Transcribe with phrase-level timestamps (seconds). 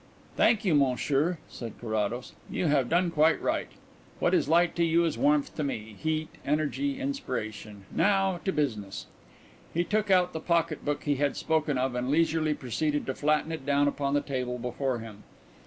[0.35, 3.67] "Thank you, Monsieur," said Carrados, "you have done quite right.
[4.17, 7.85] What is light to you is warmth to me heat, energy, inspiration.
[7.91, 9.05] Now to business."
[9.71, 13.51] He took out the pocket book he had spoken of and leisurely proceeded to flatten
[13.51, 15.21] it down upon the table before him.